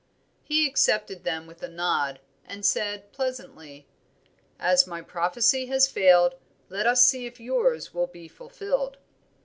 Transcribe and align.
He 0.41 0.65
accepted 0.65 1.23
them 1.23 1.45
with 1.45 1.61
a 1.61 1.67
nod, 1.67 2.19
and 2.43 2.65
said 2.65 3.11
pleasantly 3.11 3.85
"As 4.57 4.87
my 4.87 5.03
prophecy 5.03 5.67
has 5.67 5.87
failed, 5.87 6.33
let 6.69 6.87
us 6.87 7.05
see 7.05 7.27
if 7.27 7.39
yours 7.39 7.93
will 7.93 8.07
be 8.07 8.27
fulfilled." 8.27 8.97